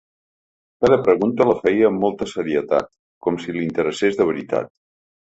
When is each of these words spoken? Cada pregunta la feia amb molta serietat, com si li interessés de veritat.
Cada 0.85 0.95
pregunta 1.07 1.45
la 1.49 1.55
feia 1.65 1.87
amb 1.91 2.01
molta 2.05 2.27
serietat, 2.31 2.89
com 3.27 3.39
si 3.45 3.55
li 3.59 3.63
interessés 3.67 4.19
de 4.23 4.29
veritat. 4.31 4.73